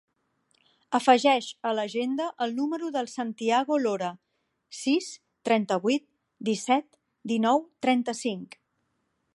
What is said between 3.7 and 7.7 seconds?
Lora: sis, trenta-vuit, disset, dinou,